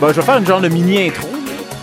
[0.00, 1.28] Bon, je vais faire une genre de mini intro.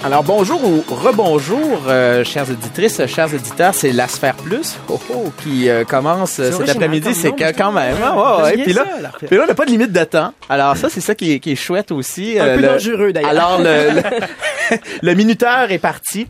[0.04, 5.32] Alors bonjour ou rebonjour, euh, chères auditrices, chers auditeurs, c'est la Sphère Plus oh, oh,
[5.44, 7.96] qui euh, commence euh, cet après-midi, c'est quand même.
[7.98, 8.64] ouais, ouais.
[8.64, 8.84] Puis là,
[9.28, 10.34] puis là, on n'a pas de limite de temps.
[10.50, 12.40] Alors ça, c'est ça qui est, qui est chouette aussi.
[12.40, 13.30] Un Euh, peu le- dangereux, d'ailleurs.
[13.30, 16.28] Alors le, le, le minuteur est parti.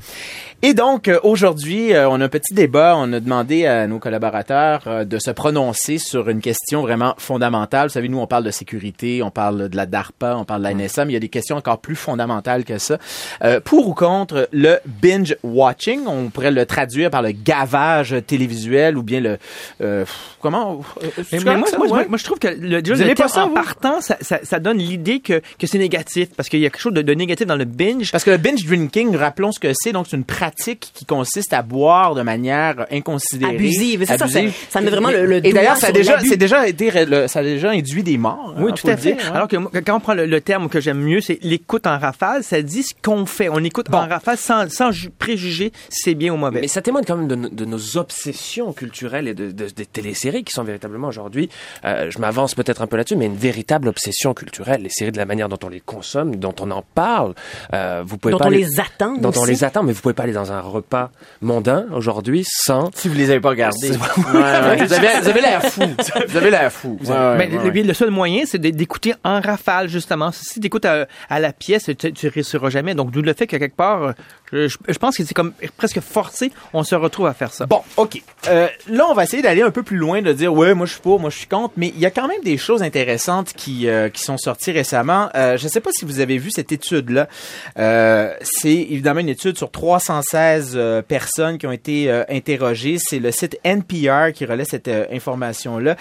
[0.64, 2.94] Et donc, euh, aujourd'hui, euh, on a un petit débat.
[2.96, 7.88] On a demandé à nos collaborateurs euh, de se prononcer sur une question vraiment fondamentale.
[7.88, 10.68] Vous savez, nous, on parle de sécurité, on parle de la DARPA, on parle de
[10.68, 13.00] la NSA, mais il y a des questions encore plus fondamentales que ça.
[13.44, 19.00] Euh, pour ou contre le binge watching, on pourrait le traduire par le gavage télévisuel
[19.00, 19.40] ou bien le...
[19.82, 20.06] euh,
[20.42, 20.82] comment...
[21.32, 21.78] Mais, moi, ça?
[21.80, 22.06] moi, Ouais.
[22.08, 23.56] moi, je trouve que le, déjà, le pas ça, en vous?
[23.56, 26.80] partant, ça, ça, ça donne l'idée que, que c'est négatif, parce qu'il y a quelque
[26.82, 28.12] chose de, de négatif dans le binge.
[28.12, 30.51] Parce que le binge drinking, rappelons ce que c'est, donc c'est une pratique
[30.94, 33.56] qui consiste à boire de manière inconsidérée.
[33.56, 34.02] Abusive.
[34.08, 34.52] C'est ça, Abusive.
[34.52, 36.30] ça- ça met vraiment le- le Et d'ailleurs, ça a déjà, l'abus.
[36.30, 38.54] c'est déjà été, le- ça a déjà induit des morts.
[38.58, 39.14] Oui, hein, tout faut à fait.
[39.14, 39.32] dire, hein.
[39.34, 42.44] Alors que quand on prend le, le terme que j'aime mieux, c'est l'écoute en rafale,
[42.44, 43.50] ça dit ce qu'on fait.
[43.50, 46.62] On écoute en rafale sans, sans ju- préjuger si c'est bien ou mauvais.
[46.62, 49.86] Mais ça témoigne quand même de, no- de nos obsessions culturelles et de, de- des
[49.86, 51.50] téléséries qui sont véritablement aujourd'hui,
[51.86, 54.82] euh, je m'avance peut-être un peu là-dessus, mais une véritable obsession culturelle.
[54.84, 57.34] Les séries de la manière dont on les consomme, dont on en parle,
[57.74, 60.02] euh, vous pouvez Dont pas on aller- les attend dont on les attend, mais vous
[60.02, 61.12] pouvez pas aller dans un repas
[61.42, 63.78] mondain aujourd'hui sans Si vous les avez pas regardés.
[63.80, 63.92] C'est-
[64.34, 64.86] Ouais, ouais.
[64.86, 65.82] Vous avez, vous avez l'air fou.
[66.28, 66.98] Vous avez l'air fou.
[67.06, 67.84] Ouais, Mais ouais, le- ouais.
[67.84, 70.32] le seul moyen, c'est d'écouter en rafale, justement.
[70.32, 72.96] Si tu écoutes à, à la pièce, tu, tu réussiras jamais.
[72.96, 74.14] Donc, d'où le fait que quelque part,
[74.54, 77.66] euh, je, pense que c'est comme presque forcé, on se retrouve à faire ça.
[77.68, 78.22] Bon, OK.
[78.48, 80.94] Euh, là, on va essayer d'aller un peu plus loin, de dire, ouais, moi je
[80.94, 83.54] suis pour, moi je suis contre, mais il y a quand même des choses intéressantes
[83.54, 85.30] qui, euh, qui sont sorties récemment.
[85.36, 87.28] Euh, je ne sais pas si vous avez vu cette étude-là.
[87.78, 89.70] Euh, c'est évidemment une étude sur
[90.36, 92.98] 316 euh, personnes qui ont été euh, interrogées.
[93.00, 95.96] C'est le site NPR qui relaie cette euh, information-là,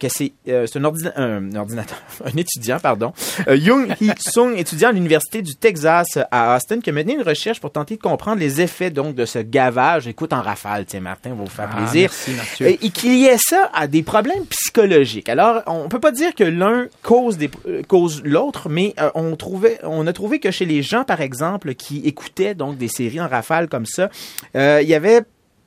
[0.00, 3.12] que c'est un, ordina- un ordinateur, un étudiant, pardon,
[3.48, 7.60] Young Hee Sung, étudiant à l'université du Texas à Austin, qui a mené une recherche
[7.60, 10.08] pour tenter de comprendre les effets donc de ce gavage.
[10.08, 12.10] Écoute en rafale, tiens Martin, va vous faire Ah, plaisir.
[12.10, 12.66] merci, Mathieu.
[12.68, 15.28] Et, et qu'il y ait ça à des problèmes psychologiques.
[15.28, 17.50] Alors, on peut pas dire que l'un cause des
[17.88, 21.98] cause l'autre, mais on trouvait, on a trouvé que chez les gens, par exemple, qui
[22.04, 24.08] écoutaient donc des séries en rafale comme ça,
[24.54, 25.20] euh, il y avait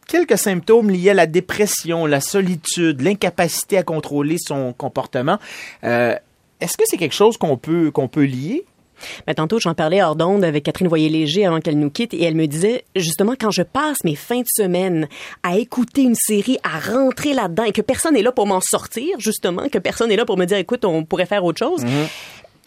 [0.08, 5.38] quelques symptômes liés à la dépression, la solitude, l'incapacité à contrôler son comportement.
[5.84, 6.16] Euh,
[6.60, 8.66] Est-ce que c'est quelque chose qu'on peut qu'on peut lier?
[9.28, 12.36] Ben, tantôt, j'en parlais hors d'onde avec Catherine Voyer-Léger avant qu'elle nous quitte et elle
[12.36, 15.08] me disait, justement, quand je passe mes fins de semaine
[15.44, 19.20] à écouter une série, à rentrer là-dedans et que personne n'est là pour m'en sortir,
[19.20, 21.86] justement, que personne n'est là pour me dire, écoute, on pourrait faire autre chose.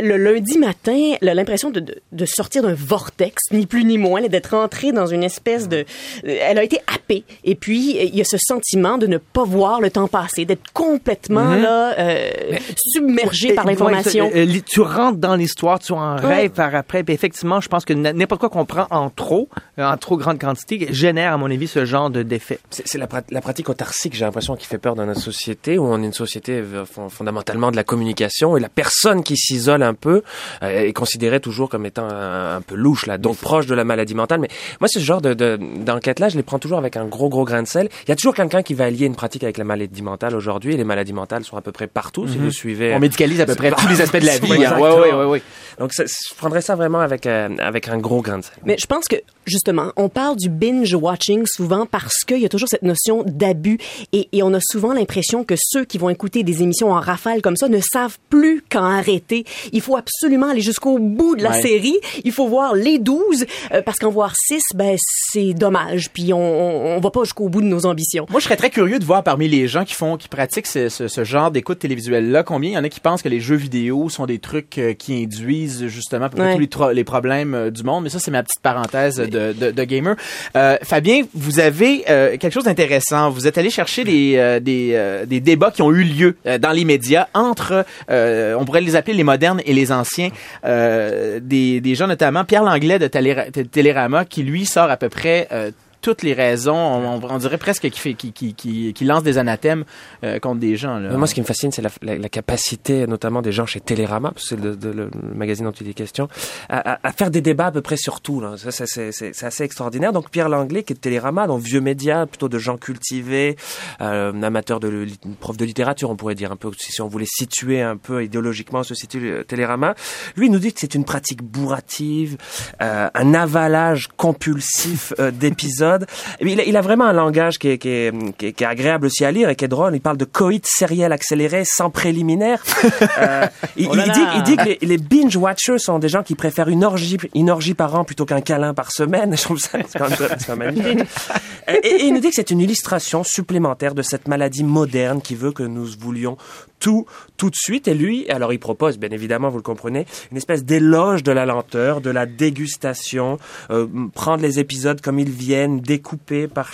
[0.00, 3.98] Le lundi matin, elle a l'impression de, de, de sortir d'un vortex, ni plus ni
[3.98, 5.84] moins, d'être rentrée dans une espèce de...
[6.25, 7.25] Elle a été happée.
[7.44, 10.72] Et puis, il y a ce sentiment de ne pas voir le temps passer, d'être
[10.72, 12.30] complètement, là, euh,
[12.76, 14.26] submergée par l'information.
[14.28, 17.03] ouais, euh, tu rentres dans l'histoire, tu en rêves par après.
[17.03, 19.48] Puis effectivement, je pense que n'importe quoi qu'on prend en trop,
[19.78, 22.59] euh, en trop grande quantité, génère, à mon avis, ce genre de d'effet.
[22.70, 25.84] C'est la, prat- la pratique autarcique, j'ai l'impression, qui fait peur dans notre société, où
[25.86, 29.94] on est une société fon- fondamentalement de la communication, et la personne qui s'isole un
[29.94, 30.22] peu
[30.62, 33.84] euh, est considérée toujours comme étant un, un peu louche, là, donc proche de la
[33.84, 34.41] maladie mentale.
[34.41, 34.48] Mais
[34.80, 37.62] moi, ce genre de- de- d'enquête-là, je les prends toujours avec un gros, gros grain
[37.62, 37.88] de sel.
[38.06, 40.75] Il y a toujours quelqu'un qui va allier une pratique avec la maladie mentale aujourd'hui,
[40.75, 42.94] et les maladies mentales sont à peu près partout, si vous suivez...
[42.94, 44.64] On médicalise à peu près tous les aspects de la vie.
[44.64, 44.78] hein.
[44.78, 45.42] Ouais, ouais, ouais, ouais.
[45.78, 48.54] Donc, ça- je prendrais ça vraiment avec, euh, avec un gros grain de sel.
[48.64, 49.16] Mais je pense que,
[49.47, 53.78] justement, on parle du binge watching souvent parce qu'il y a toujours cette notion d'abus
[54.12, 57.42] et, et on a souvent l'impression que ceux qui vont écouter des émissions en rafale
[57.42, 59.44] comme ça ne savent plus quand arrêter.
[59.72, 61.62] Il faut absolument aller jusqu'au bout de la Ouais.
[61.62, 61.97] série.
[62.25, 66.10] Il faut voir les 12 euh, parce qu'en voir 6, ben, c'est dommage.
[66.12, 68.27] Puis on, on, on va pas jusqu'au bout de nos ambitions.
[68.31, 70.88] Moi, je serais très curieux de voir parmi les gens qui font, qui pratiquent ce,
[70.88, 73.56] ce- ce genre d'écoute télévisuelle-là, combien il y en a qui pensent que les jeux
[73.56, 76.54] vidéo sont des trucs euh, qui induisent justement Ouais.
[76.66, 78.04] tous les, problèmes euh, du monde.
[78.04, 80.16] Mais ça, c'est ma petite parenthèse de, de, de gamer.
[80.56, 83.31] Euh, Fabien, vous avez euh, quelque chose d'intéressant.
[83.31, 86.59] Vous êtes allé chercher des, euh, des, euh, des débats qui ont eu lieu euh,
[86.59, 90.31] dans les médias entre, euh, on pourrait les appeler les modernes et les anciens,
[90.65, 94.97] euh, des, des gens notamment Pierre Langlais de Télé- de Télérama qui lui sort à
[94.97, 95.71] peu près euh,
[96.03, 99.39] toutes les raisons, on, on dirait presque qu'il fait, qu'il, qu'il- qu'il- qu'il lance des
[99.39, 99.84] anathèmes
[100.25, 100.99] euh, contre des gens.
[100.99, 101.16] Là.
[101.16, 104.34] Moi, ce qui me fascine, c'est la, la- la capacité, notamment des gens chez Télérama,
[104.37, 106.28] c'est le, le magazine dont il est question,
[106.69, 108.41] à, à- à faire des débats à peu près sur tout.
[108.41, 108.57] Là.
[108.59, 110.13] Ça, c'est- c'est assez extraordinaire.
[110.13, 113.57] Donc, Pierre Langlais, qui est de Télérama, donc vieux média, plutôt de gens cultivés,
[114.01, 115.07] euh, amateur de
[115.41, 118.83] prof de littérature, on pourrait dire un peu, si on voulait situer un peu idéologiquement,
[118.83, 119.95] se situe euh, Télérama.
[120.37, 122.37] Lui, il nous dit que c'est une pratique bourrative,
[122.81, 125.91] euh, un avalage compulsif euh, d'épisodes
[126.41, 128.65] Et il, a, il a vraiment un langage qui est, qui, est, qui, est, qui
[128.65, 129.94] est agréable aussi à lire et qui est drôle.
[129.94, 132.62] Il parle de coït sériel accéléré sans préliminaire.
[133.18, 133.47] euh,
[133.77, 134.33] il, Oh là il dit, là.
[134.36, 137.50] il dit que les, les binge watchers sont des gens qui préfèrent une orgie, une
[137.50, 139.36] orgie par an plutôt qu'un câlin par semaine.
[139.36, 141.09] Je trouve ça c'est quand même, c'est quand même magnifique.
[141.68, 145.36] Et, et il nous dit que c'est une illustration supplémentaire de cette maladie moderne qui
[145.36, 146.36] veut que nous voulions
[146.80, 147.06] tout
[147.36, 147.88] tout de suite.
[147.88, 151.47] Et lui, alors il propose, bien évidemment, vous le comprenez, une espèce d'éloge de la
[151.47, 153.38] lenteur, de la dégustation,
[153.71, 156.71] euh, prendre les épisodes comme ils viennent, découpés par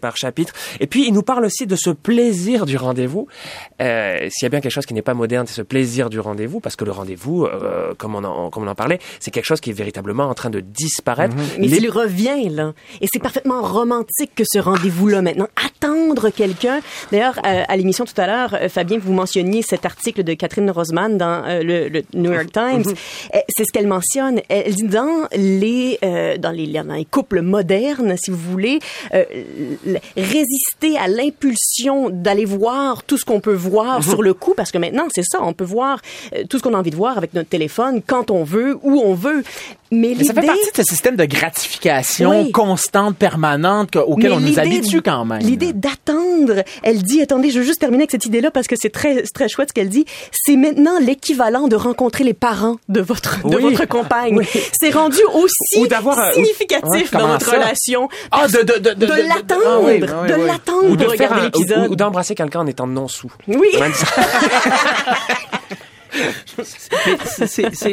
[0.00, 0.52] par chapitre.
[0.80, 3.26] Et puis il nous parle aussi de ce plaisir du rendez-vous.
[3.80, 6.20] Euh, S'il y a bien quelque chose qui n'est pas moderne, c'est ce plaisir du
[6.20, 9.44] rendez-vous, parce que le rendez-vous, euh, comme on en comme on en parlait, c'est quelque
[9.46, 11.34] chose qui est véritablement en train de disparaître.
[11.58, 12.72] Mais Les- il revient, là.
[13.00, 15.48] Et c'est parfaitement romantique que ce rendez-vous-là, maintenant.
[15.76, 16.80] Attendre quelqu'un.
[17.10, 20.70] D'ailleurs, euh, à l'émission tout à l'heure, euh, Fabien, vous mentionniez cet article de Catherine
[20.70, 22.84] Rosman dans euh, le, le New York Times.
[23.34, 24.40] Euh, C'est ce qu'elle mentionne.
[24.48, 28.80] Elle dit dans les, euh, dans les, dans les couples modernes, si vous voulez,
[29.14, 29.24] euh,
[30.16, 34.78] résister à l'impulsion d'aller voir tout ce qu'on peut voir sur le coup, parce que
[34.78, 36.00] maintenant, c'est ça, on peut voir
[36.34, 39.00] euh, tout ce qu'on a envie de voir avec notre téléphone, quand on veut, où
[39.00, 39.42] on veut.
[39.92, 42.52] Mais Mais ça fait partie de ce système de gratification Oui.
[42.52, 45.40] constante, permanente, que- auquel Mais on nous habitue quand même.
[45.40, 48.90] L'idée d'attendre, elle dit, attendez, je veux juste terminer avec cette idée-là parce que c'est
[48.90, 50.04] très, très chouette ce qu'elle dit.
[50.32, 54.36] C'est maintenant l'équivalent de rencontrer les parents de votre, de votre compagne.
[54.38, 54.46] Oui.
[54.80, 55.88] C'est rendu aussi
[56.34, 58.08] significatif dans votre relation.
[58.30, 61.88] Ah, de- de- de- l'attendre, de l'attendre ou de regarder l'épisode.
[61.88, 63.30] ou, ou d'embrasser quelqu'un en étant non sous.
[63.48, 63.68] Oui.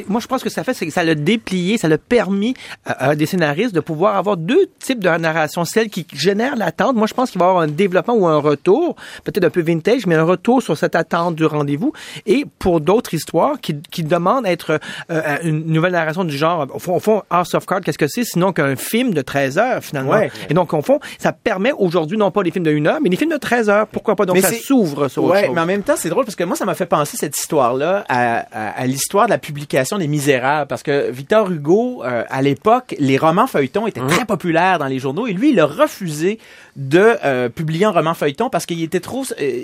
[0.07, 2.53] Moi, je pense que ça fait, c'est que ça l'a déplié, ça l'a permis
[2.85, 5.65] à, à des scénaristes de pouvoir avoir deux types de narration.
[5.65, 6.95] Celle qui génère l'attente.
[6.95, 9.61] Moi, je pense qu'il va y avoir un développement ou un retour, peut-être un peu
[9.61, 11.93] vintage, mais un retour sur cette attente du rendez-vous.
[12.25, 14.79] Et pour d'autres histoires qui, qui demandent à être
[15.11, 18.07] euh, une nouvelle narration du genre, au fond, au fond House of Cards, qu'est-ce que
[18.07, 18.23] c'est?
[18.23, 20.11] Sinon qu'un film de 13 heures, finalement.
[20.11, 20.31] Ouais.
[20.49, 23.09] Et donc, au fond, ça permet aujourd'hui, non pas les films de 1 heure, mais
[23.09, 23.87] les films de 13 heures.
[23.87, 24.25] Pourquoi pas?
[24.25, 25.55] Donc, Mais ça s'ouvre sur autre Ouais, chose.
[25.55, 28.05] mais en même temps, c'est drôle parce que moi, ça m'a fait penser cette histoire-là
[28.09, 30.67] à, à- à l'histoire de la publication des Misérables.
[30.67, 34.99] Parce que Victor Hugo, euh, à l'époque, les romans feuilletons étaient très populaires dans les
[34.99, 36.39] journaux et lui, il a refusé
[36.77, 39.23] de euh, publier un roman feuilleton parce qu'il était trop...
[39.41, 39.61] euh,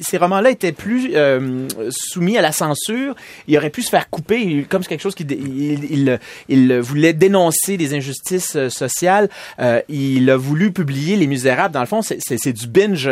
[0.00, 3.14] ces romans-là étaient plus euh, soumis à la censure.
[3.46, 5.24] Il aurait pu se faire couper comme c'est quelque chose qui...
[5.26, 6.18] dé- Il, il,
[6.48, 9.28] il voulait dénoncer des injustices euh, sociales.
[9.58, 11.74] Euh, il a voulu publier Les Misérables.
[11.74, 12.16] Dans le fond, c'est-
[12.52, 13.10] du binge...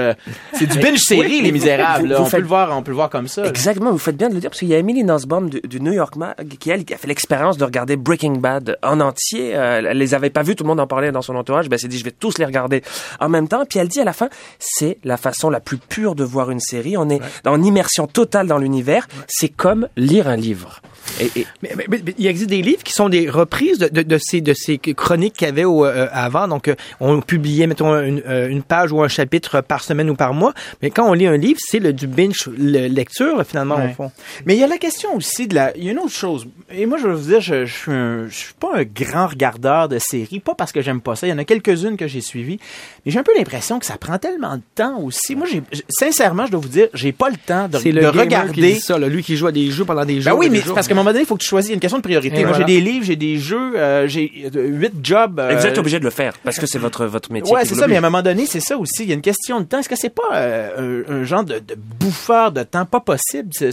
[0.55, 2.05] C'est du binge série, Les Misérables.
[2.05, 2.17] vous- là.
[2.19, 3.43] vous on peut le voir, on peut le voir comme ça.
[3.43, 3.49] là.
[3.51, 5.81] Exactement, vous faites bien de le dire parce qu'il y a Emily Nussbaum du, du
[5.81, 9.55] New York Mag qui elle qui a fait l'expérience de regarder Breaking Bad en entier.
[9.55, 11.69] Euh, elle les avait pas vus, tout le monde en parlait dans son entourage.
[11.69, 12.83] Ben elle s'est dit je vais tous les regarder
[13.21, 13.65] en même temps.
[13.69, 14.29] Puis elle dit à la fin
[14.59, 16.97] c'est la façon la plus pure de voir une série.
[16.97, 19.07] On est en immersion totale dans l'univers.
[19.29, 20.81] C'est comme lire un livre.
[21.21, 23.89] Et, et- Mais, mais- mais- mais il existe des livres qui sont des reprises de,
[23.89, 26.49] de, de ces, de ces chroniques qu'il y avait au, euh, avant.
[26.49, 30.15] Donc, euh, on publiait, mettons, une, euh, une page ou un chapitre par semaine ou
[30.15, 30.55] par mois.
[30.81, 33.91] Mais quand on lit un livre, c'est le, du binge le- lecture, finalement, Ouais.
[33.91, 34.13] au fond.
[34.47, 35.77] Mais il y a la question aussi de la.
[35.77, 36.47] Il y a une autre chose.
[36.73, 39.27] Et moi, je vais vous dire, je, je suis un- je suis pas un grand
[39.27, 41.27] regardeur de séries, pas parce que j'aime pas ça.
[41.27, 42.59] Il y en a quelques-unes que j'ai suivies,
[43.05, 45.35] mais j'ai un peu l'impression que ça prend tellement de temps aussi.
[45.35, 48.01] Moi, j'ai, sincèrement, je dois vous dire, j'ai pas le temps de, C'est de le
[48.11, 48.53] gamer regarder.
[48.53, 50.33] qui dit ça, là, lui qui joue à des jeux pendant des jours.
[50.35, 50.75] Ben oui, mais c'est jours.
[50.75, 51.69] parce qu'à un moment donné, il faut que tu choisisses.
[51.69, 52.37] Il y a une question de priorité.
[52.37, 52.67] Et Moi, voilà.
[52.67, 55.41] j'ai des livres, j'ai des jeux, euh, j'ai euh, huit jobs.
[55.51, 57.55] et vous êtes euh, obligé de le faire parce que c'est votre votre métier.
[57.55, 59.05] Ouais, c'est ça, mais à un moment donné, c'est ça aussi.
[59.05, 59.79] Il y a une question de temps.
[59.79, 63.49] Est-ce que c'est pas euh, un, un genre de, de bouffeur de temps pas possible,
[63.61, 63.71] Ah,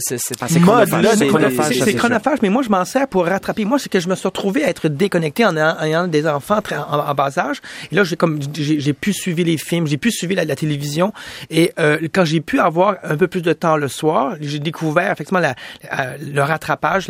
[0.48, 0.86] c'est mode-là?
[0.86, 3.64] chronophage, c'est chronophage, C'est ça, c'est c'est chronophage, mais moi, je m'en sers pour rattraper.
[3.64, 6.26] Moi, c'est que je me suis retrouvé à être déconnecté en ayant, en ayant des
[6.26, 7.60] enfants en, en bas âge.
[7.90, 10.56] Et là, j'ai comme j'ai j'ai pu suivre les films, j'ai pu suivre la, la
[10.56, 11.12] télévision.
[11.50, 15.10] Et euh, quand j'ai pu avoir un peu plus de temps le soir, j'ai découvert
[15.10, 15.54] effectivement la,
[15.90, 17.08] la- le rattrapage,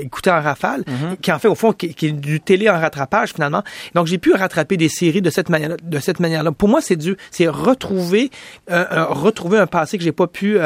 [0.00, 0.84] écouter en rafale,
[1.22, 3.62] qui en fait au fond qui, qui est du télé en rattrapage finalement.
[3.94, 6.52] Donc j'ai pu rattraper des séries de cette manière de cette manière-là.
[6.52, 8.30] Pour moi, c'est du c'est retrouver
[8.70, 10.58] euh, euh, retrouver un passé que j'ai pas pu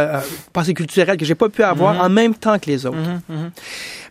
[0.52, 2.96] passé culturel que j'ai pas pu avoir en même temps que les autres.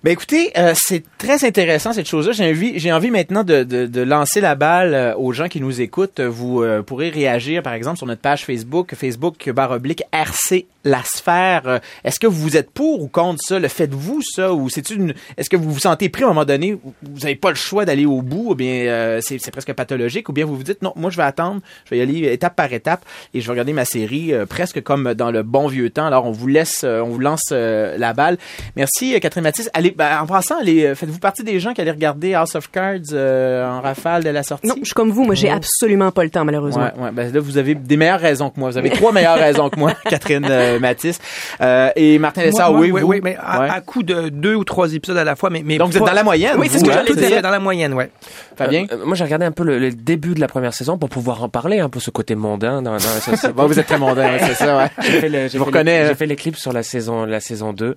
[0.04, 2.34] Ben écoutez, c'est très intéressant cette chose-là.
[2.34, 5.80] J'ai envie, j'ai envie maintenant de, de, de lancer la balle aux gens qui nous
[5.80, 6.20] écoutent.
[6.20, 11.62] Vous pourrez réagir, par exemple, sur notre page Facebook, Facebook barre oblique RC La Sphère.
[11.66, 13.60] Euh, Est-ce que vous êtes pour ou contre ça?
[13.60, 14.54] Le faites-vous ça?
[14.54, 16.74] Ou c'est une, est-ce que vous vous sentez pris à un moment donné?
[16.74, 18.52] Vous n'avez pas le choix d'aller au bout?
[18.52, 20.30] Ou bien euh, c'est, c'est presque pathologique?
[20.30, 22.56] Ou bien vous vous dites, non, moi je vais attendre, je vais y aller étape
[22.56, 25.90] par étape et je vais regarder ma série euh, presque comme dans le bon vieux
[25.90, 26.06] temps.
[26.06, 28.38] Alors on vous laisse, euh, on vous lance la balle.
[28.76, 29.70] Merci Catherine Mathis.
[29.74, 33.14] Allez, ben, en passant, allez, faites-vous partie des gens qui allaient regarder House of Cards
[33.14, 34.68] en rafale de la sortie?
[34.68, 35.24] Non, je suis comme vous.
[35.24, 36.73] Moi, j'ai absolument pas le temps, malheureusement.
[36.80, 37.12] Ouais, ouais.
[37.12, 38.70] Ben là, vous avez des meilleures raisons que moi.
[38.72, 41.20] Vous avez trois meilleures raisons que moi, Catherine euh, Mathis.
[41.62, 43.08] Euh, et Martin Lessard, Moi- oui, moi, vous?
[43.08, 43.70] oui, mais à, Ouais.
[43.70, 46.04] à coup de deux ou trois épisodes à la fois, mais, mais Donc, vous êtes
[46.06, 48.10] dans la moyenne, Oui, c'est ce que hein, j'allais dire, dans la moyenne, ouais.
[48.58, 48.86] Fabien?
[48.92, 51.44] Euh, moi, j'ai regardé un peu le, le début de la première saison pour pouvoir
[51.44, 53.52] en parler, un peu ce côté mondain dans, dans la.
[53.54, 54.90] Bon, vous êtes très mondain, ouais, c'est ça, ouais.
[55.02, 56.10] J'ai fait, le- j'ai vous reconnais, les- hein.
[56.10, 57.96] j'ai fait les clips sur la saison, la saison 2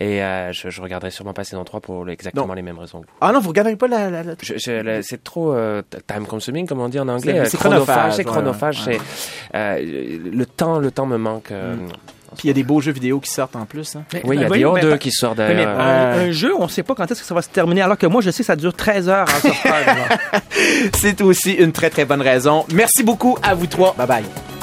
[0.00, 2.54] et euh, je, je regarderai sûrement pas saison 3 pour exactement Non.
[2.54, 3.12] les mêmes raisons que vous.
[3.20, 4.10] Ah non, vous regarderez pas la...
[4.10, 7.38] la, la- Je- je- c'est trop euh, time consuming comme on dit en anglais C'est-
[7.40, 8.98] euh, c'est chronophage, c'est ouais, chronophage ouais.
[9.16, 11.74] c'est euh, le temps le temps me manque euh,
[12.36, 13.96] Puis il y a des beaux jeux vidéo qui sortent en plus.
[13.96, 14.04] Hein.
[14.12, 16.24] Mais- oui il y a Dior mais 2 par- qui sort mais- mais d'ailleurs Euh,
[16.24, 18.06] un, un jeu, on sait pas quand est-ce que ça va se terminer, alors que
[18.06, 20.18] moi, je sais que ça dure 13 heures en software.
[20.94, 22.64] C'est aussi une très très bonne raison.
[22.72, 23.94] Merci beaucoup à vous trois.
[23.96, 24.55] Bye bye.